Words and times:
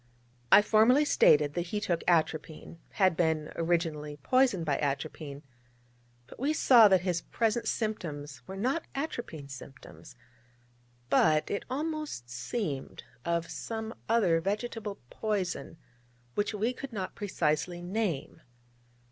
I 0.51 0.63
formally 0.63 1.05
stated 1.05 1.53
that 1.53 1.67
he 1.67 1.79
took 1.79 2.03
atropine 2.07 2.79
had 2.93 3.15
been 3.15 3.51
originally 3.55 4.17
poisoned 4.17 4.65
by 4.65 4.79
atropine: 4.79 5.43
but 6.25 6.39
we 6.39 6.53
saw 6.53 6.87
that 6.87 7.01
his 7.01 7.21
present 7.21 7.67
symptoms 7.67 8.41
were 8.47 8.57
not 8.57 8.87
atropine 8.95 9.47
symptoms, 9.47 10.15
but, 11.11 11.51
it 11.51 11.65
almost 11.69 12.31
seemed, 12.31 13.03
of 13.25 13.51
some 13.51 13.93
other 14.09 14.41
vegetable 14.41 14.97
poison, 15.11 15.77
which 16.33 16.51
we 16.55 16.73
could 16.73 16.91
not 16.93 17.13
precisely 17.13 17.79
name. 17.83 18.41